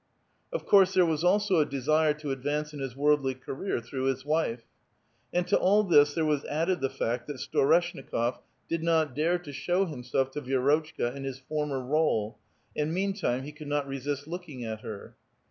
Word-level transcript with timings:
Of 0.51 0.65
course, 0.65 0.95
there 0.95 1.05
was 1.05 1.23
also 1.23 1.59
a 1.59 1.63
desire 1.67 2.15
to 2.15 2.31
advance 2.31 2.73
in 2.73 2.79
his 2.79 2.95
worldly 2.95 3.35
career 3.35 3.79
through 3.79 4.05
his 4.05 4.25
wife. 4.25 4.63
And 5.31 5.45
to 5.47 5.55
all 5.59 5.83
this 5.83 6.15
there 6.15 6.25
was 6.25 6.43
added 6.45 6.81
the 6.81 6.89
fact 6.89 7.27
that 7.27 7.37
Storeshnikof 7.39 8.39
did 8.67 8.81
not 8.81 9.13
dare 9.13 9.37
to 9.37 9.53
show 9.53 9.85
himself 9.85 10.31
to 10.31 10.41
Vi^rotchka 10.41 11.13
in 11.15 11.23
his 11.23 11.39
formei 11.39 11.87
r61e, 11.87 12.33
and 12.77 12.91
meantime 12.91 13.43
he 13.43 13.51
could 13.51 13.67
not 13.67 13.87
resist 13.87 14.27
looking 14.27 14.63
at 14.65 14.81
her. 14.81 15.15